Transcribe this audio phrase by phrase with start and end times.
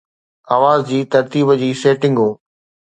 [0.55, 2.31] آواز جي ترتيب جي سيٽنگون